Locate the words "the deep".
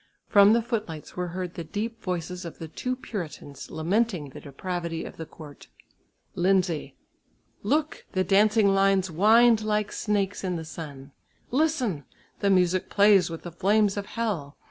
1.53-2.01